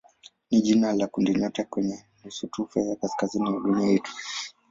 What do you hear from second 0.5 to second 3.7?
ni jina la kundinyota kwenye nusutufe ya kaskazini ya